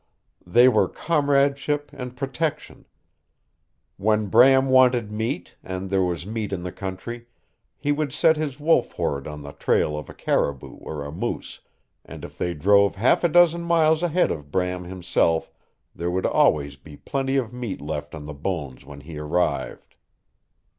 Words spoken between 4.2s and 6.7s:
Bram wanted meat, and there was meat in